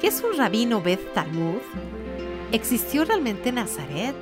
[0.00, 1.60] ¿Qué es un rabino Bet Talmud?
[2.52, 4.16] ¿Existió realmente Nazaret?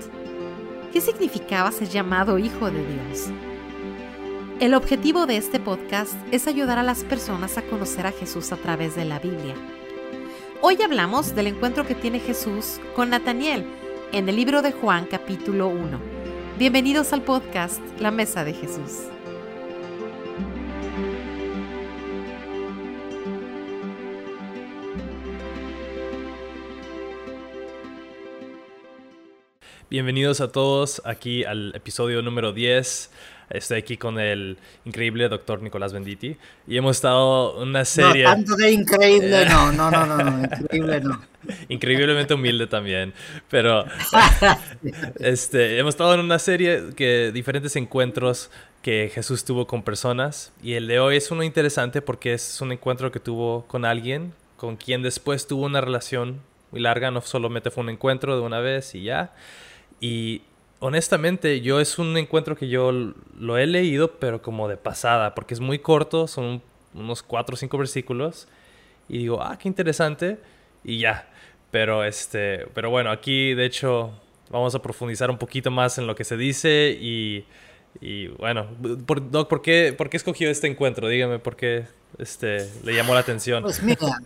[0.93, 3.29] ¿Qué significaba ser llamado Hijo de Dios?
[4.59, 8.56] El objetivo de este podcast es ayudar a las personas a conocer a Jesús a
[8.56, 9.54] través de la Biblia.
[10.63, 13.65] Hoy hablamos del encuentro que tiene Jesús con Nataniel
[14.10, 16.01] en el libro de Juan capítulo 1.
[16.59, 19.05] Bienvenidos al podcast La Mesa de Jesús.
[29.91, 33.10] Bienvenidos a todos aquí al episodio número 10.
[33.48, 38.24] Estoy aquí con el increíble doctor Nicolás Benditi y hemos estado una serie...
[38.24, 41.23] No, tanto de increíble no, no, no, no, increíble no.
[41.70, 43.15] Increíblemente humilde también,
[43.48, 43.87] pero
[45.20, 48.51] este, hemos estado en una serie que diferentes encuentros
[48.82, 52.73] que Jesús tuvo con personas y el de hoy es uno interesante porque es un
[52.73, 57.71] encuentro que tuvo con alguien con quien después tuvo una relación muy larga, no solamente
[57.71, 59.32] fue un encuentro de una vez y ya.
[60.01, 60.43] Y
[60.80, 65.55] honestamente, yo es un encuentro que yo lo he leído, pero como de pasada, porque
[65.55, 66.63] es muy corto, son
[66.95, 68.49] unos cuatro o cinco versículos.
[69.09, 70.39] Y digo, ah, qué interesante.
[70.85, 71.29] Y ya.
[71.71, 74.13] Pero este, pero bueno, aquí de hecho
[74.51, 77.45] vamos a profundizar un poquito más en lo que se dice y,
[78.01, 78.69] y bueno,
[79.07, 81.09] por, Doc, ¿por qué, ¿por qué escogió este encuentro?
[81.09, 81.85] Dígame, ¿por qué
[82.19, 83.62] este, le llamó la atención?
[83.62, 84.19] Pues mira,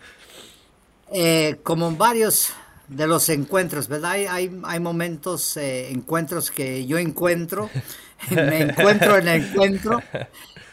[1.12, 2.52] eh, como varios
[2.88, 4.12] de los encuentros, ¿verdad?
[4.12, 7.70] Hay, hay, momentos, eh, encuentros que yo encuentro,
[8.30, 10.02] me encuentro en el encuentro,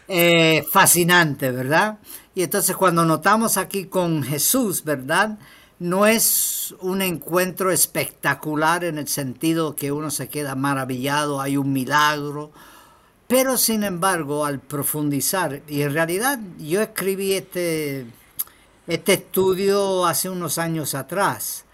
[0.07, 1.99] eh, fascinante, ¿verdad?
[2.35, 5.37] Y entonces cuando notamos aquí con Jesús, ¿verdad?
[5.79, 11.71] No es un encuentro espectacular en el sentido que uno se queda maravillado, hay un
[11.71, 12.51] milagro,
[13.27, 18.07] pero sin embargo al profundizar, y en realidad yo escribí este,
[18.87, 21.65] este estudio hace unos años atrás,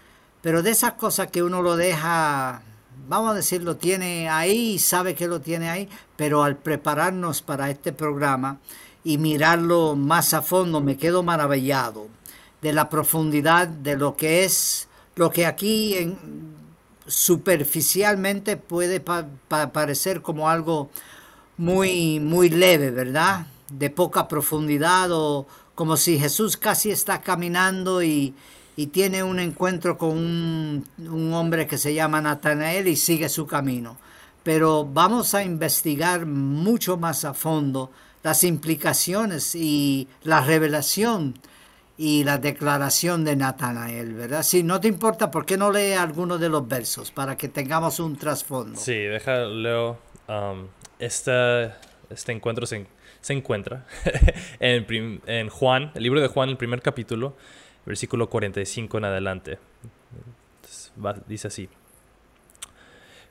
[0.46, 2.62] pero de esas cosas que uno lo deja,
[3.08, 7.68] vamos a decir, lo tiene ahí, sabe que lo tiene ahí, pero al prepararnos para
[7.68, 8.60] este programa
[9.02, 12.06] y mirarlo más a fondo, me quedo maravillado
[12.62, 14.86] de la profundidad de lo que es,
[15.16, 16.16] lo que aquí en,
[17.08, 20.90] superficialmente puede parecer como algo
[21.56, 23.48] muy, muy leve, ¿verdad?
[23.72, 28.32] De poca profundidad o como si Jesús casi está caminando y,
[28.76, 33.96] y tiene un encuentro con un, hombre que se llama Natanael y sigue su camino.
[34.42, 37.90] Pero vamos a investigar mucho más a fondo
[38.22, 41.34] las implicaciones y la revelación
[41.96, 44.42] y la declaración de Natanael, ¿verdad?
[44.42, 47.98] Si no te importa, ¿por qué no lee alguno de los versos para que tengamos
[47.98, 48.78] un trasfondo?
[48.78, 49.98] Sí, deja, leo.
[50.28, 50.66] Um,
[50.98, 51.70] este,
[52.10, 52.86] este encuentro se,
[53.28, 53.86] encuentra
[54.60, 57.36] en, en Juan, el libro de Juan, el primer capítulo,
[57.86, 59.58] versículo 45 en adelante.
[61.26, 61.68] dice así.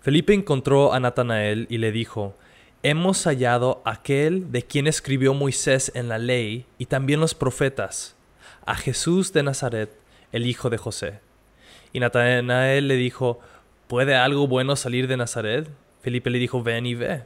[0.01, 2.35] Felipe encontró a Natanael y le dijo,
[2.83, 8.15] Hemos hallado aquel de quien escribió Moisés en la ley y también los profetas,
[8.65, 9.97] a Jesús de Nazaret,
[10.31, 11.19] el hijo de José.
[11.93, 13.39] Y Natanael le dijo,
[13.87, 15.67] ¿puede algo bueno salir de Nazaret?
[16.01, 17.23] Felipe le dijo, ven y ve.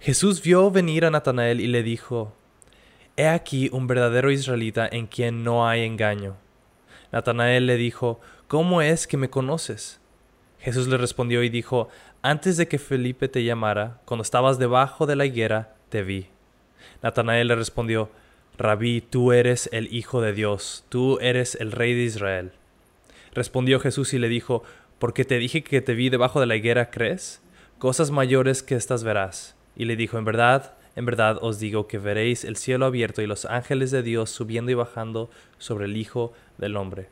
[0.00, 2.34] Jesús vio venir a Natanael y le dijo,
[3.18, 6.36] He aquí un verdadero israelita en quien no hay engaño.
[7.10, 10.00] Natanael le dijo, ¿Cómo es que me conoces?
[10.60, 11.88] Jesús le respondió y dijo,
[12.22, 16.28] Antes de que Felipe te llamara, cuando estabas debajo de la higuera, te vi.
[17.02, 18.08] Natanael le respondió,
[18.56, 22.52] Rabí, tú eres el Hijo de Dios, tú eres el Rey de Israel.
[23.34, 24.62] Respondió Jesús y le dijo,
[25.00, 27.42] Porque te dije que te vi debajo de la higuera, ¿crees?
[27.80, 29.56] Cosas mayores que estas verás.
[29.74, 33.28] Y le dijo, En verdad, en verdad os digo que veréis el cielo abierto y
[33.28, 37.08] los ángeles de Dios subiendo y bajando sobre el Hijo del Hombre.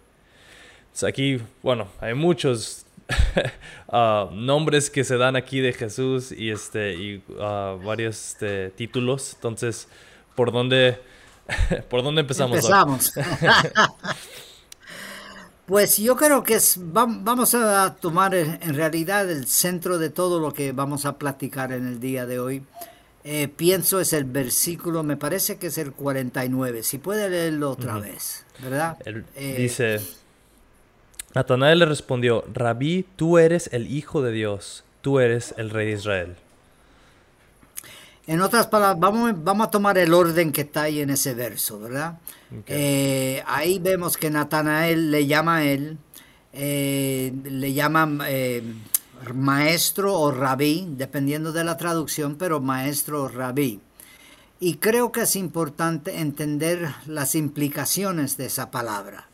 [1.06, 2.84] aquí, bueno, hay muchos
[3.88, 9.34] ah, nombres que se dan aquí de Jesús y, este, y ah, varios este, títulos.
[9.34, 9.86] Entonces,
[10.34, 10.98] ¿por dónde,
[11.88, 12.56] ¿por dónde empezamos?
[12.56, 13.12] Empezamos.
[15.66, 20.52] Pues yo creo que es, vamos a tomar en realidad el centro de todo lo
[20.52, 22.62] que vamos a platicar en el día de hoy.
[23.28, 26.84] Eh, pienso es el versículo, me parece que es el 49.
[26.84, 28.96] Si puede leerlo otra vez, ¿verdad?
[29.34, 30.00] Eh, dice,
[31.34, 35.92] Natanael le respondió, Rabí, tú eres el Hijo de Dios, tú eres el Rey de
[35.94, 36.36] Israel.
[38.28, 41.80] En otras palabras, vamos, vamos a tomar el orden que está ahí en ese verso,
[41.80, 42.20] ¿verdad?
[42.68, 45.98] Eh, ahí vemos que Natanael le llama a él,
[46.52, 48.18] le llama
[49.34, 53.80] maestro o rabí, dependiendo de la traducción, pero maestro o rabí.
[54.58, 59.28] Y creo que es importante entender las implicaciones de esa palabra.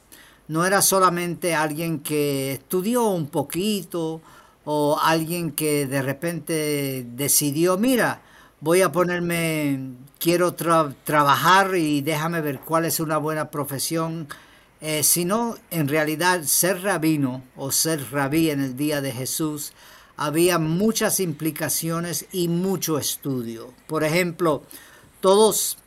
[0.48, 4.20] no era solamente alguien que estudió un poquito
[4.64, 8.20] o alguien que de repente decidió, mira,
[8.60, 14.28] voy a ponerme, quiero trabajar y déjame ver cuál es una buena profesión,
[14.82, 19.73] eh, sino en realidad ser rabino o ser rabí en el día de Jesús
[20.17, 23.73] había muchas implicaciones y mucho estudio.
[23.87, 24.64] Por ejemplo,
[25.20, 25.79] todos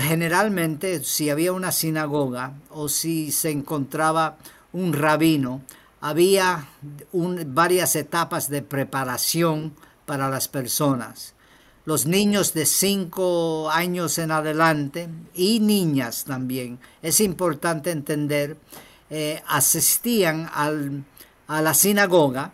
[0.00, 4.38] generalmente, si había una sinagoga o si se encontraba
[4.72, 5.62] un rabino,
[6.00, 6.68] había
[7.12, 9.74] varias etapas de preparación
[10.06, 11.34] para las personas.
[11.84, 18.56] Los niños de cinco años en adelante y niñas también, es importante entender,
[19.10, 22.52] eh, asistían a la sinagoga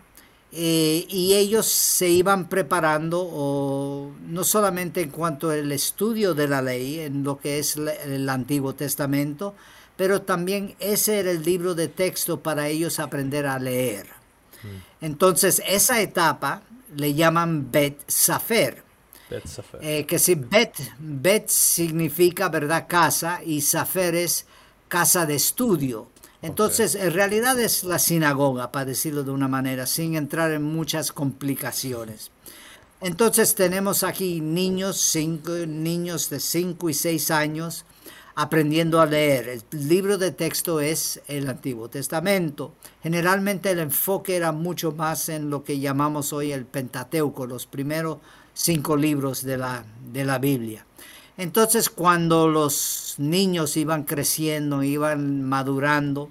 [0.50, 7.00] eh, y ellos se iban preparando no solamente en cuanto al estudio de la ley,
[7.00, 9.54] en lo que es el Antiguo Testamento,
[9.96, 14.06] pero también ese era el libro de texto para ellos aprender a leer.
[15.00, 16.62] Entonces, esa etapa
[16.96, 18.87] le llaman Bet Safer.
[19.80, 24.46] Eh, que si Bet, Bet significa, ¿verdad?, casa y Safer es
[24.88, 26.08] casa de estudio.
[26.40, 31.12] Entonces, en realidad es la sinagoga, para decirlo de una manera, sin entrar en muchas
[31.12, 32.30] complicaciones.
[33.00, 37.84] Entonces tenemos aquí niños, cinco, niños de 5 y 6 años
[38.34, 39.48] aprendiendo a leer.
[39.48, 42.74] El libro de texto es el Antiguo Testamento.
[43.02, 48.18] Generalmente el enfoque era mucho más en lo que llamamos hoy el Pentateuco, los primeros
[48.58, 50.84] cinco libros de la, de la Biblia.
[51.36, 56.30] Entonces cuando los niños iban creciendo, iban madurando,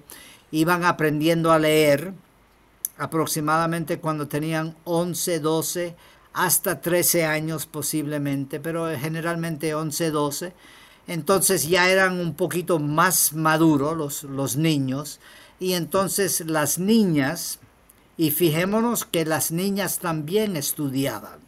[0.50, 2.12] iban aprendiendo a leer,
[2.98, 5.96] aproximadamente cuando tenían 11, 12,
[6.34, 10.52] hasta 13 años posiblemente, pero generalmente 11, 12,
[11.06, 15.18] entonces ya eran un poquito más maduros los, los niños,
[15.58, 17.58] y entonces las niñas,
[18.18, 21.47] y fijémonos que las niñas también estudiaban.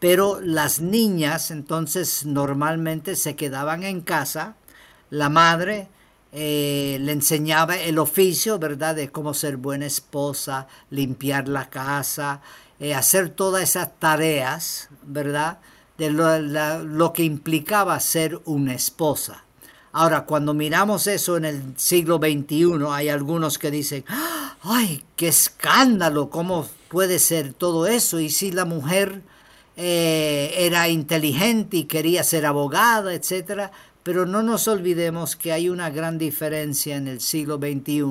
[0.00, 4.56] Pero las niñas entonces normalmente se quedaban en casa,
[5.10, 5.88] la madre
[6.36, 8.96] eh, le enseñaba el oficio, ¿verdad?
[8.96, 12.40] De cómo ser buena esposa, limpiar la casa,
[12.80, 15.58] eh, hacer todas esas tareas, ¿verdad?
[15.96, 19.44] De lo, que implicaba ser una esposa.
[19.92, 24.04] Ahora, cuando miramos eso en el siglo XXI, hay algunos que dicen,
[24.62, 26.30] ¡ay, qué escándalo!
[26.30, 28.20] ¿Cómo puede ser todo eso?
[28.20, 29.22] Y si la mujer
[29.76, 33.72] eh, era inteligente y quería ser abogada, etc.
[34.04, 38.04] Pero no nos olvidemos que hay una gran diferencia en el siglo XXI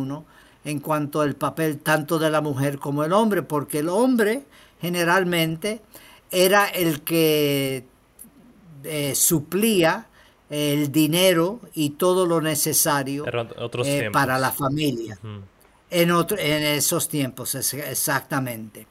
[0.65, 4.43] en cuanto al papel tanto de la mujer como el hombre, porque el hombre
[4.81, 5.79] generalmente
[6.29, 7.85] era el que
[8.83, 10.07] eh, suplía
[10.49, 13.23] el dinero y todo lo necesario
[13.85, 15.17] eh, para la familia.
[15.93, 18.87] En, en esos tiempos, exactamente.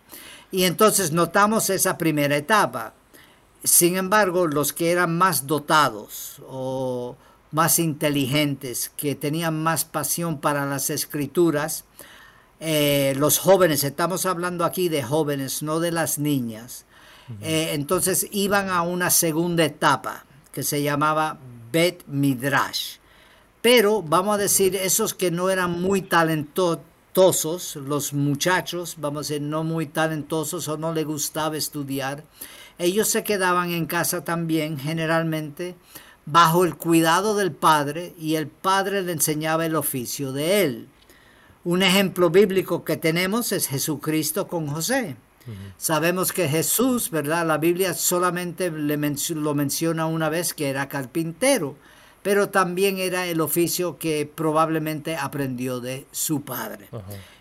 [0.51, 2.95] Y entonces notamos esa primera etapa.
[3.65, 7.17] Sin embargo, los que eran más dotados o
[7.53, 11.85] más inteligentes, que tenían más pasión para las escrituras,
[12.61, 16.87] eh, los jóvenes, estamos hablando aquí de jóvenes, no de las niñas,
[17.41, 21.39] eh, entonces iban a una segunda etapa que se llamaba
[21.71, 22.97] Bet Midrash.
[23.63, 26.81] Pero vamos a decir, esos que no eran muy talentosos,
[27.77, 32.25] los muchachos, vamos a decir, no muy talentosos o no les gustaba estudiar,
[32.79, 35.75] ellos se quedaban en casa también generalmente
[36.25, 40.89] bajo el cuidado del padre y el padre le enseñaba el oficio de él.
[41.65, 45.17] Un ejemplo bíblico que tenemos es Jesucristo con José.
[45.77, 47.47] Sabemos que Jesús, ¿verdad?
[47.47, 51.77] La Biblia solamente le lo menciona una vez que era carpintero,
[52.23, 56.89] pero también era el oficio que probablemente aprendió de su padre.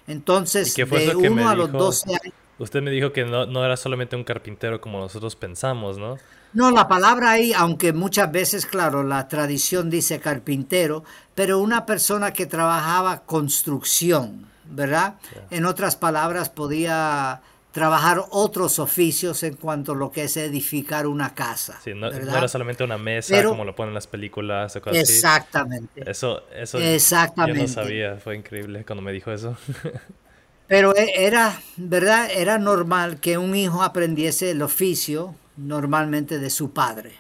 [0.08, 2.34] Entonces, de uno a los 12 años...
[2.58, 6.18] Usted me dijo que no, era solamente un carpintero como nosotros pensamos, ¿no?
[6.54, 12.34] No, la palabra ahí, aunque muchas veces, claro, la tradición dice carpintero, pero una persona
[12.34, 15.16] que trabajaba construcción, ¿verdad?
[15.50, 21.34] En otras palabras, podía trabajar otros oficios en cuanto a lo que es edificar una
[21.34, 21.80] casa.
[21.84, 26.10] Sí, no, era solamente una mesa como lo ponen las películas o cosas exactamente.
[26.10, 27.62] Eso, eso exactamente.
[27.62, 29.58] yo no sabía, fue increíble cuando me dijo eso.
[30.68, 32.30] Pero e, era, ¿verdad?
[32.32, 37.14] Era normal que un hijo aprendiese el oficio normalmente de su padre.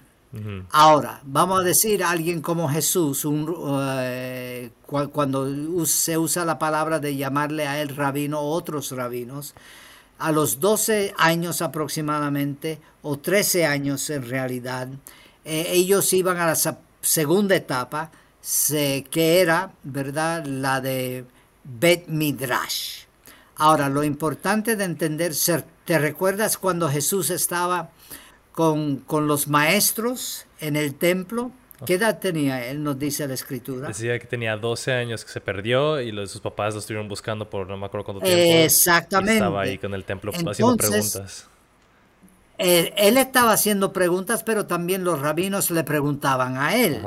[0.72, 3.53] Ahora, vamos a decir a alguien como Jesús, un,
[4.00, 9.53] eh, cuando se usa la palabra de llamarle a él rabino o otros rabinos,
[10.22, 14.88] a los 12 años aproximadamente, o 13 años en realidad,
[15.44, 16.56] eh, ellos iban a la
[17.01, 18.12] segunda etapa
[18.72, 21.25] que era, ¿verdad?, la de
[21.63, 23.06] Bet Midrash.
[23.56, 25.34] Ahora, lo importante de entender,
[25.86, 27.92] ¿te recuerdas cuando Jesús estaba
[28.51, 31.51] con, con los maestros en el templo?
[31.86, 32.84] ¿Qué edad tenía él?
[32.84, 33.88] Nos dice la escritura.
[33.88, 37.50] Decía que tenía 12 años que se perdió y los, sus papás lo estuvieron buscando
[37.50, 38.66] por no me acuerdo cuánto tiempo.
[38.66, 39.36] Exactamente.
[39.36, 41.48] estaba ahí con el templo haciendo preguntas.
[42.58, 47.02] Él, él, estaba haciendo preguntas, pero también los rabinos le preguntaban a él.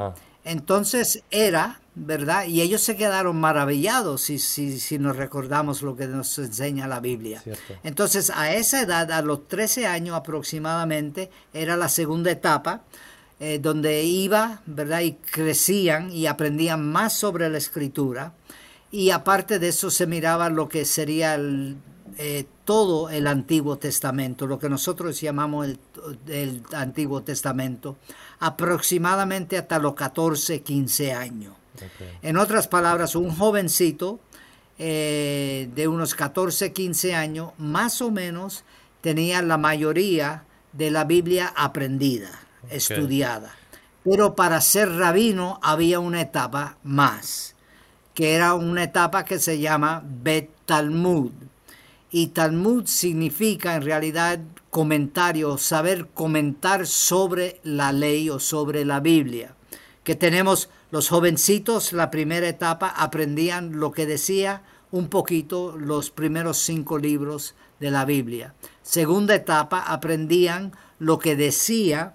[0.45, 2.47] Entonces era, ¿verdad?
[2.47, 6.99] Y ellos se quedaron maravillados si, si, si nos recordamos lo que nos enseña la
[6.99, 7.43] Biblia.
[7.85, 12.83] Entonces a esa edad, a los 13 años aproximadamente, era la segunda etapa
[13.41, 15.01] eh, donde iba, ¿verdad?
[15.01, 18.33] Y crecían y aprendían más sobre la escritura.
[18.93, 21.37] Y aparte de eso se miraba lo que sería
[22.17, 25.67] eh, todo el Antiguo Testamento, lo que nosotros llamamos
[26.29, 27.97] el, Antiguo Testamento,
[28.39, 31.55] aproximadamente hasta los 14, 15 años.
[32.23, 34.21] En otras palabras, un jovencito
[34.79, 38.63] eh, de unos 14, 15 años, más o menos,
[39.01, 43.55] tenía la mayoría de la Biblia aprendida estudiada.
[44.05, 47.55] Pero para ser rabino había una etapa más,
[48.15, 51.33] que era una etapa que se llama Bet Talmud.
[52.11, 54.39] Y Talmud significa en realidad
[54.71, 59.55] comentario, saber comentar sobre la ley o sobre la Biblia.
[60.03, 66.59] Que tenemos los jovencitos, la primera etapa, aprendían lo que decía un poquito los primeros
[66.59, 68.55] cinco libros de la Biblia.
[68.83, 72.15] Segunda etapa, aprendían lo que decía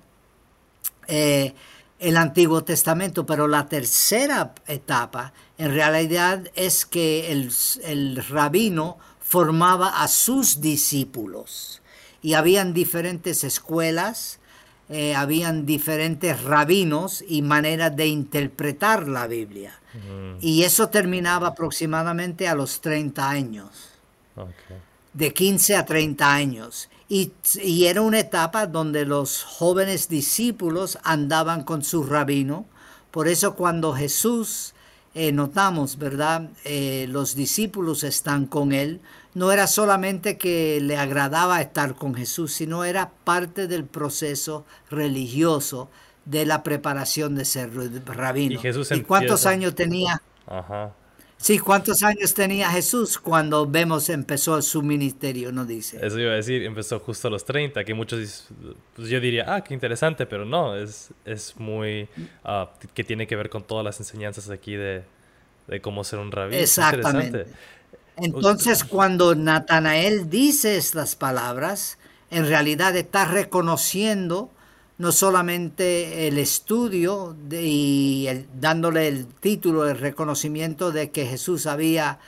[1.10, 1.54] eh,
[2.00, 10.08] el Antiguo Testamento, pero la tercera etapa en realidad es que el, rabino formaba a
[10.08, 11.82] sus discípulos
[12.22, 14.39] y habían diferentes escuelas,
[14.88, 19.74] eh, habían diferentes rabinos y maneras de interpretar la Biblia.
[20.39, 23.70] Y eso terminaba aproximadamente a los 30 años.
[25.13, 26.89] De 15 a 30 años.
[27.10, 27.32] Y,
[27.86, 32.66] era una etapa donde los jóvenes discípulos andaban con su rabino.
[33.10, 34.75] Por eso cuando Jesús,
[35.16, 36.50] eh, notamos, ¿verdad?
[36.66, 39.01] Eh, los discípulos están con él.
[39.34, 45.89] No era solamente que le agradaba estar con Jesús, sino era parte del proceso religioso
[46.25, 47.72] de la preparación de ser
[48.06, 48.62] rabino.
[48.62, 50.22] ¿Y, cuántos años tenía?
[50.46, 50.94] Ajá.
[51.41, 55.53] Sí, ¿cuántos años tenía Jesús cuando vemos empezó su ministerio?
[55.53, 56.05] No dice.
[56.05, 58.50] Eso iba a decir, empezó justo a los 30, que muchos,
[58.93, 62.10] pues yo diría, ah, qué interesante, pero no, es, es muy,
[62.43, 65.03] ah, que tiene que ver con todas las enseñanzas aquí de,
[65.67, 66.62] de cómo ser un rabino.
[66.62, 67.46] Exactamente.
[68.17, 71.98] Entonces, cuando Natanael dice estas palabras,
[72.31, 74.51] en realidad está reconociendo
[75.00, 82.20] no solamente el estudio y dándole el título, el reconocimiento de que Jesús había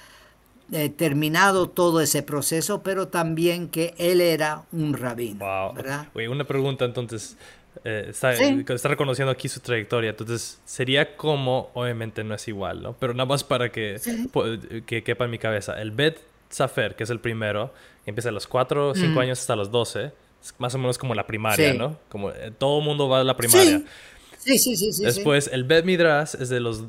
[0.71, 5.45] eh, terminado todo ese proceso, pero también que él era un rabino.
[5.45, 6.31] Wow.
[6.31, 7.37] una pregunta entonces.
[7.83, 12.93] Eh, está, está, reconociendo aquí su trayectoria, entonces sería como, obviamente no es igual, ¿no?
[12.93, 13.99] Pero nada más para que,
[14.85, 15.81] que quepa en mi cabeza.
[15.81, 17.73] El Bet Safer, que es el primero,
[18.05, 20.11] empieza a los 4 o 5 años hasta los 12
[20.57, 21.97] más o menos como la primaria, ¿no?
[22.09, 23.83] Como eh, todo mundo va a la primaria.
[24.37, 25.03] Sí, sí, sí, sí.
[25.03, 26.85] Después, el Bet Midrash es de los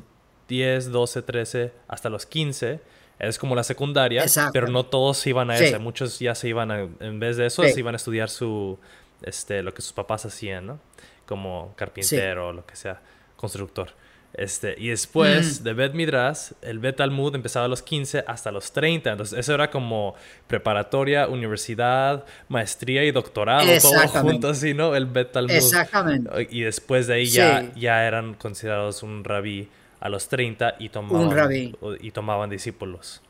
[0.47, 2.79] 10, 12, 13 hasta los 15.
[3.19, 5.79] Es como la secundaria, pero no todos iban a esa.
[5.79, 8.79] Muchos ya se iban a, en vez de eso, se iban a estudiar su,
[9.21, 10.79] este, lo que sus papás hacían, ¿no?
[11.25, 13.01] Como carpintero o lo que sea,
[13.37, 13.91] constructor.
[14.33, 18.71] Este, y después de Bet Midrash, el Bet Talmud empezaba a los 15 hasta los
[18.71, 19.11] 30.
[19.11, 20.15] Entonces, eso era como
[20.47, 24.95] preparatoria, universidad, maestría y doctorado, todo junto así, ¿no?
[24.95, 25.51] El Bet Talmud.
[25.51, 26.47] Exactamente.
[26.49, 31.75] Y después de ahí ya, ya eran considerados un rabí a los 30 y tomaban,
[32.01, 33.21] y tomaban discípulos.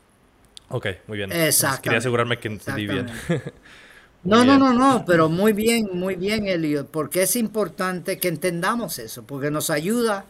[0.70, 1.30] Ok, muy bien.
[1.30, 1.82] Exacto.
[1.82, 3.06] Quería asegurarme que entendí bien.
[4.24, 8.98] no, no, no, no, pero muy bien, muy bien, Elliot, porque es importante que entendamos
[8.98, 10.24] eso, porque nos ayuda a,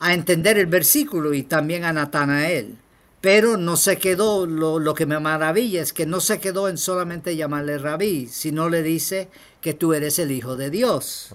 [0.00, 2.76] entender el versículo y también a Natanael.
[3.20, 7.36] Pero no se quedó, lo, que me maravilla es que no se quedó en solamente
[7.36, 9.30] llamarle rabí, sino le dice
[9.62, 11.34] que tú eres el Hijo de Dios.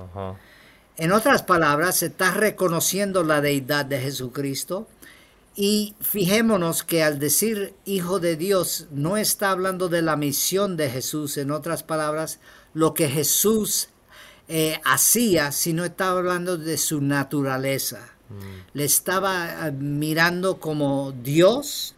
[0.98, 4.88] En otras palabras, se está reconociendo la deidad de Jesucristo
[5.56, 10.90] y fijémonos que al decir Hijo de Dios no está hablando de la misión de
[10.90, 12.40] Jesús, en otras palabras,
[12.74, 13.89] lo que Jesús
[14.52, 18.00] eh, hacía, sino estaba hablando de su naturaleza.
[18.30, 18.74] Mm.
[18.74, 21.94] Le estaba eh, mirando como Dios,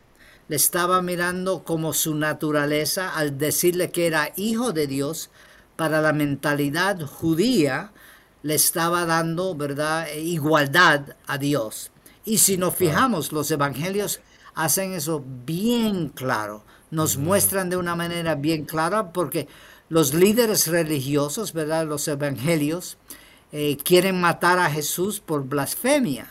[0.50, 5.29] le estaba mirando como su naturaleza al decirle que era hijo de Dios
[5.77, 7.91] para la mentalidad judía.
[8.43, 11.91] le estaba dando, ¿verdad?, igualdad a Dios.
[12.25, 14.20] Y si nos fijamos, los evangelios
[14.55, 19.48] hacen eso bien claro, nos muestran de una manera bien clara porque
[19.91, 22.98] los líderes religiosos, ¿verdad?, los evangelios,
[23.51, 26.29] eh, quieren matar a Jesús por blasfemia.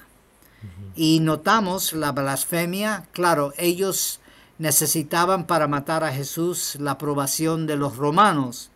[0.97, 4.21] Y notamos la blasfemia, claro, ellos
[4.57, 8.71] necesitaban para matar a Jesús la aprobación de los romanos,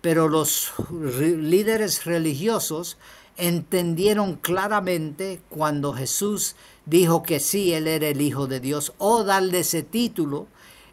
[0.00, 2.96] pero los líderes religiosos
[3.36, 6.56] entendieron claramente cuando Jesús
[6.86, 10.46] dijo que sí, él era el Hijo de Dios, o darle ese título,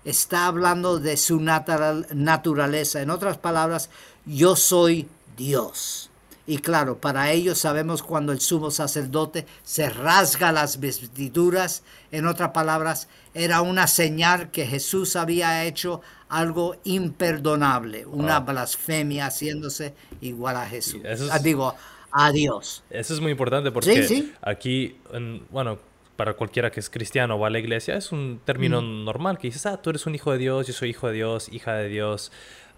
[0.05, 3.01] está hablando de su naturaleza.
[3.01, 3.89] En otras palabras,
[4.25, 6.09] yo soy Dios.
[6.49, 12.51] Y claro, para ellos sabemos cuando el sumo sacerdote se rasga las vestiduras, en otras
[12.51, 20.65] palabras, era una señal que Jesús había hecho algo imperdonable, una blasfemia haciéndose igual a
[20.65, 21.01] Jesús.
[21.43, 21.75] Digo,
[22.11, 22.81] a Dios.
[22.89, 24.97] Eso es muy importante porque aquí,
[25.51, 25.77] bueno,
[26.17, 29.05] para cualquiera que es cristiano o va a la iglesia, es un término mm.
[29.05, 31.47] normal que dices, ah, tú eres un hijo de Dios, yo soy hijo de Dios,
[31.51, 32.31] hija de Dios.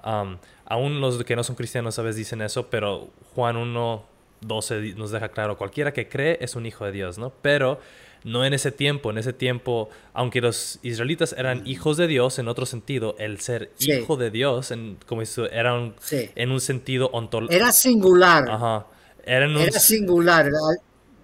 [0.03, 4.05] aún los que no son cristianos a veces dicen eso, pero Juan 1,
[4.41, 7.31] 12 nos deja claro, cualquiera que cree es un hijo de Dios, ¿no?
[7.41, 7.79] Pero
[8.25, 12.49] no en ese tiempo, en ese tiempo, aunque los israelitas eran hijos de Dios en
[12.49, 17.55] otro sentido, el ser hijo de Dios, en, como era en un sentido ontológico.
[17.55, 18.49] Era singular.
[18.49, 18.87] Ajá.
[19.23, 20.49] Era, era singular.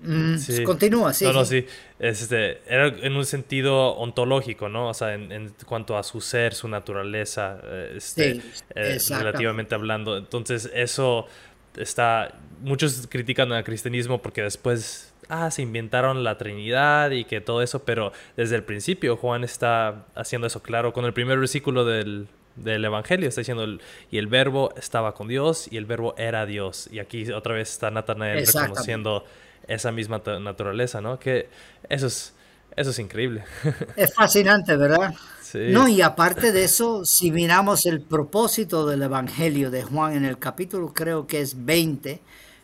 [0.06, 1.26] Mm, continúa, sí.
[1.26, 1.66] No, no, sí.
[2.00, 4.90] Este, era en un sentido ontológico, ¿no?
[4.90, 8.42] O sea, en, cuanto a su ser, su naturaleza, eh, este,
[8.76, 10.18] eh, relativamente hablando.
[10.18, 11.28] Entonces, eso
[11.76, 12.36] está.
[12.62, 15.12] Muchos critican al cristianismo porque después.
[15.28, 20.06] Ah, se inventaron la Trinidad y que todo eso, pero desde el principio Juan está
[20.14, 20.94] haciendo eso claro.
[20.94, 23.28] Con el primer versículo del, del Evangelio.
[23.28, 23.66] Está diciendo,
[24.12, 26.88] y el verbo estaba con Dios y el verbo era Dios.
[26.92, 29.26] Y aquí otra vez está Natanael reconociendo
[29.68, 31.20] esa misma naturaleza, ¿no?
[31.20, 31.50] Que
[31.90, 32.34] eso es,
[32.75, 33.44] eso es increíble.
[33.96, 35.14] Es fascinante, ¿verdad?
[35.42, 35.60] Sí.
[35.70, 40.38] No, y aparte de eso, si miramos el propósito del Evangelio de Juan en el
[40.38, 42.20] capítulo, creo que es 20,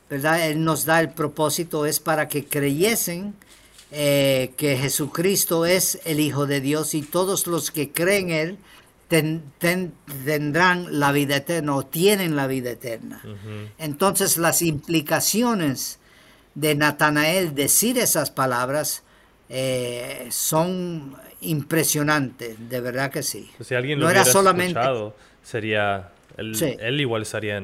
[0.09, 0.47] ¿verdad?
[0.47, 3.35] Él nos da el propósito, es para que creyesen
[3.91, 8.57] eh, que Jesucristo es el Hijo de Dios y todos los que creen en Él
[9.59, 13.21] tendrán la vida eterna o tienen la vida eterna.
[13.77, 15.99] Entonces las implicaciones
[16.55, 19.03] de Natanael decir esas palabras
[19.49, 23.49] eh, son impresionantes, de verdad que sí.
[23.57, 24.79] Pues si alguien lo no hubiera era solamente...
[24.79, 27.61] escuchado, sería, él, igual estaría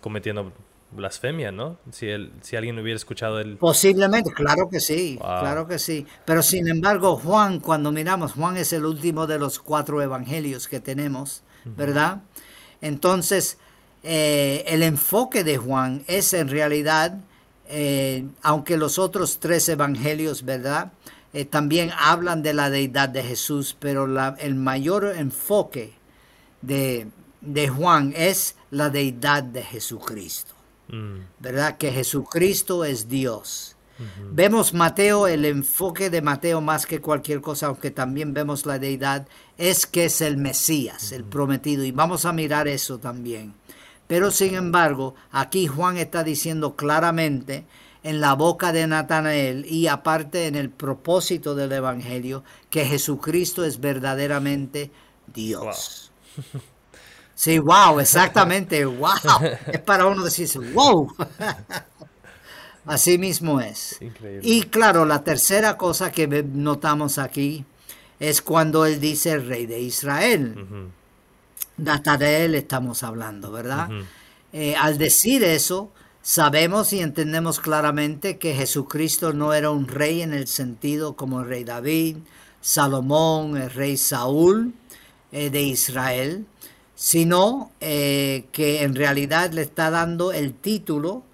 [0.00, 0.52] cometiendo
[0.90, 1.78] blasfemia, ¿no?
[1.90, 3.56] Si, él, si alguien hubiera escuchado él.
[3.58, 6.06] Posiblemente, claro que sí, claro que sí.
[6.26, 10.80] Pero sin embargo, Juan, cuando miramos, Juan es el último de los cuatro evangelios que
[10.80, 12.22] tenemos, ¿verdad?
[12.82, 13.58] Entonces,
[14.02, 17.18] eh, el enfoque de Juan es en realidad
[17.74, 20.92] eh, aunque los otros tres evangelios, ¿verdad?
[21.32, 24.04] Eh, también hablan de la deidad de Jesús, pero
[24.36, 25.94] el mayor enfoque
[26.60, 27.08] de,
[27.74, 30.52] Juan es la deidad de Jesucristo,
[30.88, 31.16] mm.
[31.40, 31.78] ¿verdad?
[31.78, 33.74] Que Jesucristo es Dios.
[34.32, 39.28] Vemos Mateo, el enfoque de Mateo más que cualquier cosa, aunque también vemos la deidad,
[39.56, 43.54] es que es el Mesías, el prometido, y vamos a mirar eso también.
[44.12, 47.64] Pero sin embargo, aquí Juan está diciendo claramente
[48.02, 53.80] en la boca de Natanael y aparte en el propósito del Evangelio que Jesucristo es
[53.80, 54.90] verdaderamente
[55.32, 56.12] Dios.
[57.34, 59.08] Sí, wow, exactamente, wow.
[59.72, 61.10] Es para uno decirse, wow.
[62.84, 63.98] Así mismo es.
[64.42, 67.64] Y claro, la tercera cosa que notamos aquí
[68.20, 70.92] es cuando él dice el rey de Israel
[71.76, 73.88] de él estamos hablando, ¿verdad?
[74.52, 75.90] Eh, al decir eso,
[76.22, 81.48] sabemos y entendemos claramente que Jesucristo no era un rey en el sentido como el
[81.48, 82.18] rey David,
[82.60, 84.74] Salomón, el rey Saúl
[85.32, 86.46] eh, de Israel,
[86.94, 91.24] sino eh, que en realidad le está dando el título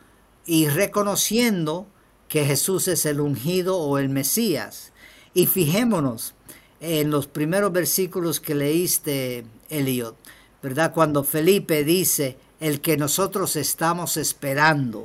[0.46, 1.86] y reconociendo
[2.28, 4.92] que Jesús es el ungido o el Mesías.
[5.34, 6.34] Y fijémonos
[6.80, 10.16] en los primeros versículos que leíste, Eliot,
[10.62, 10.92] ¿verdad?
[10.92, 15.04] Cuando Felipe dice, el que nosotros estamos esperando,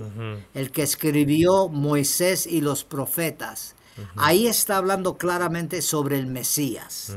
[0.53, 3.75] el que escribió Moisés y los profetas.
[4.15, 7.15] Ahí está hablando claramente sobre el Mesías,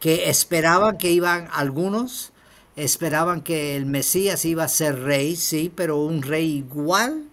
[0.00, 2.32] que esperaban que iban algunos,
[2.74, 7.24] esperaban que el Mesías iba a ser rey, sí, pero un rey igual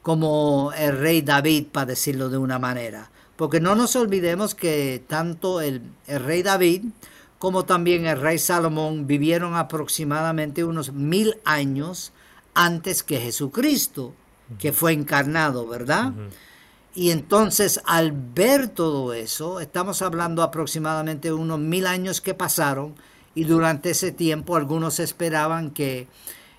[0.00, 3.10] como el rey David, para decirlo de una manera.
[3.36, 6.84] Porque no nos olvidemos que tanto el, el rey David
[7.40, 12.12] como también el rey Salomón vivieron aproximadamente unos mil años
[12.52, 14.12] antes que Jesucristo,
[14.58, 16.12] que fue encarnado, ¿verdad?
[16.94, 22.94] Y entonces al ver todo eso, estamos hablando aproximadamente de unos mil años que pasaron
[23.34, 26.08] y durante ese tiempo algunos esperaban que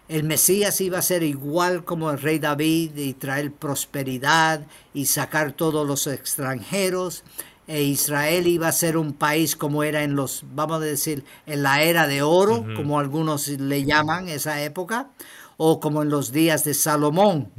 [0.07, 4.65] el Mesías iba a ser igual como el rey David y traer prosperidad
[4.95, 7.23] y sacar todos los extranjeros.
[7.71, 11.63] E Israel iba a ser un país como era en los, vamos a decir, en
[11.63, 15.07] la era de oro, como algunos le llaman esa época
[15.55, 17.49] o como en los días de Salomón.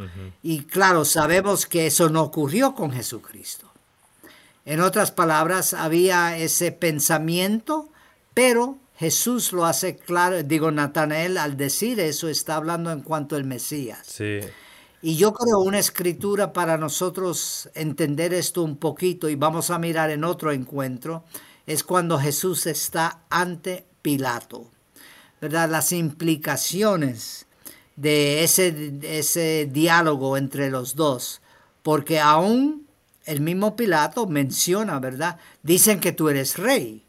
[0.43, 3.73] Y claro, sabemos que eso no ocurrió con Jesucristo.
[4.67, 7.89] En otras palabras, había ese pensamiento,
[8.35, 13.45] pero Jesús lo hace claro, digo Natanael al decir eso está hablando en cuanto al
[13.45, 14.01] Mesías.
[14.07, 14.41] Sí.
[15.03, 20.11] Y yo creo una escritura para nosotros entender esto un poquito y vamos a mirar
[20.11, 21.25] en otro encuentro,
[21.67, 24.71] es cuando Jesús está ante Pilato.
[25.41, 25.69] ¿Verdad?
[25.69, 27.47] Las implicaciones
[27.97, 31.41] de ese, ese diálogo entre los dos,
[31.83, 32.87] porque aún
[33.25, 35.39] el mismo Pilato menciona, ¿verdad?
[35.65, 37.05] Dicen que tú eres rey.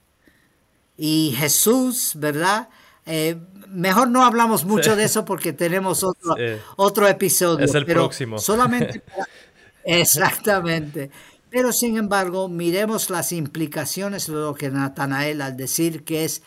[0.97, 2.69] Y Jesús, ¿verdad?
[3.05, 3.37] Eh,
[3.67, 6.35] mejor no hablamos mucho de eso porque tenemos otro,
[6.77, 7.65] otro episodio.
[7.65, 8.39] Es el próximo.
[8.39, 9.03] Solamente
[9.83, 11.11] exactamente.
[11.49, 16.41] Pero sin embargo, miremos las implicaciones de lo que Natanael al decir que es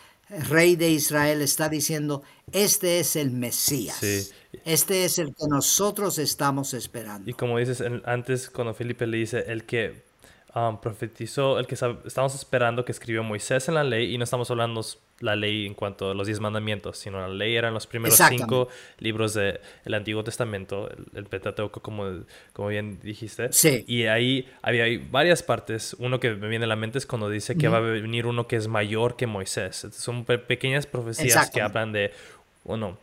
[0.49, 4.01] rey de Israel está diciendo, este es el Mesías.
[4.65, 7.29] Este es el que nosotros estamos esperando.
[7.29, 10.03] Y como dices antes, cuando Felipe le dice, el que
[10.53, 14.51] um, profetizó, el que estamos esperando que escribió Moisés en la ley, y no estamos
[14.51, 14.81] hablando
[15.19, 18.67] la ley en cuanto a los diez mandamientos, sino la ley eran los primeros cinco
[18.99, 19.59] libros del
[19.93, 23.51] Antiguo Testamento, el, Pentateuco, como, como bien dijiste.
[23.51, 23.83] Sí.
[23.87, 25.95] Y ahí había varias partes.
[25.99, 28.47] Uno que me viene a la mente es cuando dice que va a venir uno
[28.47, 29.87] que es mayor que Moisés.
[29.91, 32.11] Son pequeñas profecías que hablan de,
[32.63, 32.97] bueno,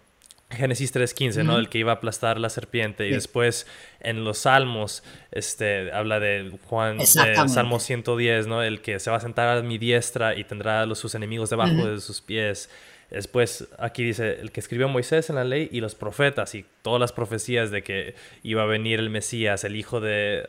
[0.55, 1.59] Génesis 3.15, ¿no?
[1.59, 3.07] El que iba a aplastar la serpiente.
[3.07, 3.67] Y después
[4.01, 8.63] en los Salmos, este, habla de Juan, Salmo 110, ¿no?
[8.63, 11.87] El que se va a sentar a mi diestra y tendrá a sus enemigos debajo
[11.87, 12.71] de sus pies.
[13.11, 17.01] Después aquí dice, el que escribió Moisés en la ley y los profetas y todas
[17.01, 20.45] las profecías de que iba a venir el Mesías, el hijo de...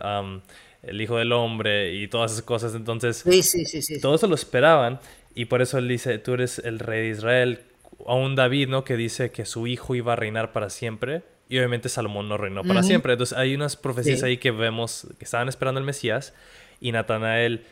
[0.84, 2.76] el hijo del hombre y todas esas cosas.
[2.76, 5.00] Entonces, sí, sí, todo eso lo esperaban
[5.36, 7.60] y por eso él dice, tú eres el rey de Israel,
[8.06, 8.84] a un David, ¿no?
[8.84, 11.24] Que dice que su hijo iba a reinar para siempre.
[11.48, 13.14] Y obviamente Salomón no reinó para siempre.
[13.14, 16.34] Entonces hay unas profecías ahí que vemos que estaban esperando el Mesías.
[16.80, 17.66] Y Natanael,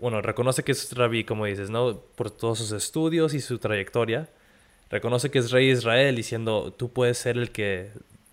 [0.00, 2.00] bueno, reconoce que es rabí, como dices, ¿no?
[2.16, 4.28] Por todos sus estudios y su trayectoria.
[4.90, 7.92] Reconoce que es rey de Israel, diciendo, tú puedes ser el que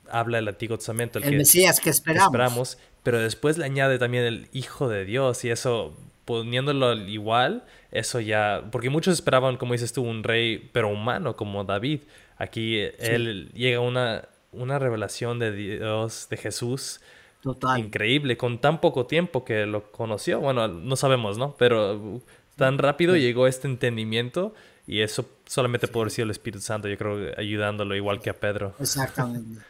[0.09, 1.19] habla el Antiguo Testamento.
[1.19, 2.27] El, Mesías que esperamos.
[2.27, 2.77] esperamos.
[3.03, 5.45] Pero después le añade también el Hijo de Dios.
[5.45, 5.95] Y eso
[6.29, 11.63] poniéndolo igual, eso ya, porque muchos esperaban, como dices tú, un rey, pero humano, como
[11.63, 12.01] David.
[12.37, 17.01] Aquí él llega una, una revelación de Dios, de Jesús,
[17.41, 17.79] Total.
[17.79, 20.39] increíble, con tan poco tiempo que lo conoció.
[20.39, 21.55] Bueno, no sabemos, ¿no?
[21.57, 22.21] Pero
[22.55, 24.53] tan rápido llegó este entendimiento
[24.85, 28.75] y eso solamente por decir el Espíritu Santo, yo creo, ayudándolo igual que a Pedro.
[28.79, 29.61] Exactamente.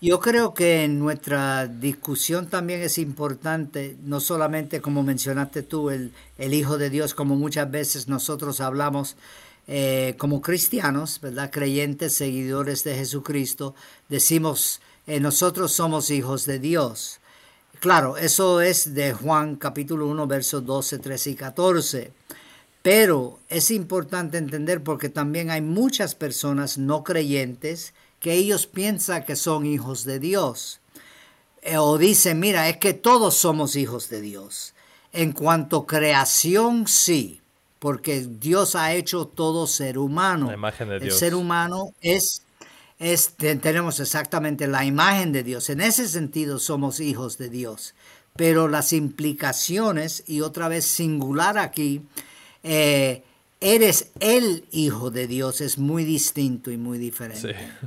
[0.00, 6.12] Yo creo que en nuestra discusión también es importante, no solamente como mencionaste tú, el,
[6.36, 9.16] el Hijo de Dios, como muchas veces nosotros hablamos
[9.66, 11.50] eh, como cristianos, ¿verdad?
[11.50, 13.74] Creyentes, seguidores de Jesucristo,
[14.10, 17.20] decimos, eh, nosotros somos hijos de Dios.
[17.80, 22.12] Claro, eso es de Juan capítulo 1, versos 12, 13 y 14.
[22.82, 27.94] Pero es importante entender porque también hay muchas personas no creyentes
[28.26, 30.80] que ellos piensan que son hijos de Dios.
[31.62, 34.74] Eh, o dicen, mira, es que todos somos hijos de Dios.
[35.12, 37.40] En cuanto creación, sí,
[37.78, 40.48] porque Dios ha hecho todo ser humano.
[40.48, 42.42] La imagen de El ser humano es,
[42.98, 45.70] es, tenemos exactamente la imagen de Dios.
[45.70, 47.94] En ese sentido somos hijos de Dios.
[48.34, 52.02] Pero las implicaciones, y otra vez singular aquí,
[52.64, 53.22] eh,
[53.60, 57.54] eres el hijo de Dios, es muy distinto y muy diferente.
[57.54, 57.86] Sí.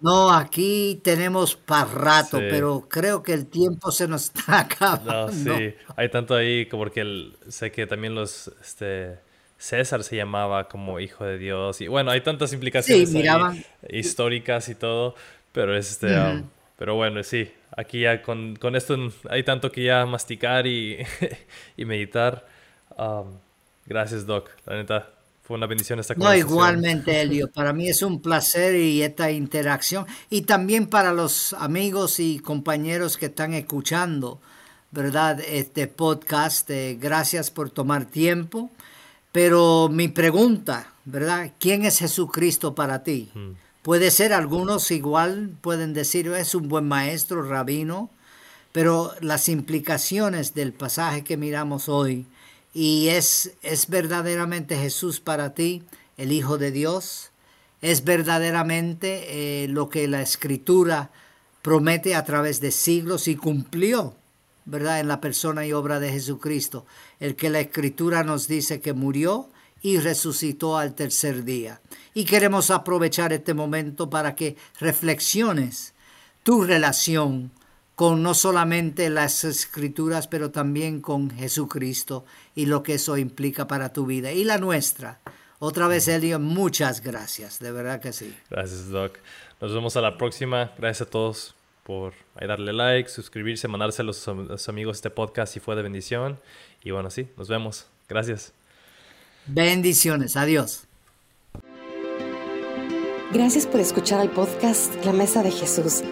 [0.00, 5.26] No, aquí tenemos para rato, pero creo que el tiempo se nos está acabando.
[5.26, 9.18] No, sí, hay tanto ahí como porque sé que también los, este,
[9.58, 13.12] César se llamaba como hijo de Dios y bueno, hay tantas implicaciones
[13.88, 15.16] históricas y todo,
[15.52, 18.96] pero este, um, pero bueno, sí, aquí ya con, con, esto
[19.28, 20.98] hay tanto que ya masticar y,
[21.76, 22.46] y meditar.
[22.96, 23.38] Um,
[23.86, 25.17] gracias, Doc, la neta.
[25.48, 26.46] Fue una bendición esta conversación.
[26.46, 27.50] No, igualmente, Elio.
[27.50, 30.04] Para mí es un placer y esta interacción.
[30.28, 34.42] Y también para los amigos y compañeros que están escuchando,
[34.90, 35.40] ¿verdad?
[35.40, 36.68] Este podcast.
[36.68, 38.70] Eh, gracias por tomar tiempo.
[39.32, 41.52] Pero mi pregunta, ¿verdad?
[41.58, 43.30] ¿Quién es Jesucristo para ti?
[43.80, 48.10] Puede ser, algunos igual pueden decir, es un buen maestro, rabino,
[48.72, 52.26] pero las implicaciones del pasaje que miramos hoy,
[52.80, 55.82] y es, es verdaderamente Jesús para ti,
[56.16, 57.32] el Hijo de Dios,
[57.82, 61.10] es verdaderamente eh, lo que la Escritura
[61.60, 64.14] promete a través de siglos y cumplió,
[64.64, 65.00] ¿verdad?
[65.00, 66.86] En la persona y obra de Jesucristo,
[67.18, 69.48] el que la Escritura nos dice que murió
[69.82, 71.80] y resucitó al tercer día.
[72.14, 75.94] Y queremos aprovechar este momento para que reflexiones
[76.44, 77.50] tu relación
[77.98, 83.92] con no solamente las escrituras, pero también con Jesucristo y lo que eso implica para
[83.92, 85.18] tu vida y la nuestra.
[85.58, 88.32] Otra vez, Elio, muchas gracias, de verdad que sí.
[88.50, 89.18] Gracias, Doc.
[89.60, 90.70] Nos vemos a la próxima.
[90.78, 95.58] Gracias a todos por darle like, suscribirse, mandarse a los, los amigos este podcast si
[95.58, 96.38] fue de bendición.
[96.84, 97.86] Y bueno, sí, nos vemos.
[98.08, 98.52] Gracias.
[99.46, 100.84] Bendiciones, adiós.
[103.32, 106.04] Gracias por escuchar el podcast La Mesa de Jesús.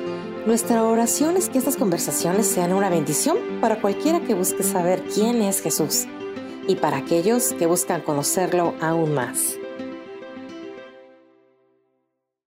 [0.47, 5.43] Nuestra oración es que estas conversaciones sean una bendición para cualquiera que busque saber quién
[5.43, 6.07] es Jesús
[6.69, 9.57] y para aquellos que buscan conocerlo aún más.